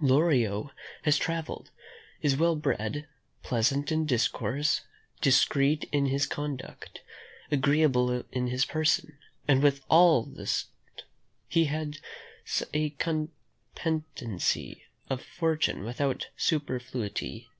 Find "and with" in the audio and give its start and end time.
9.46-9.84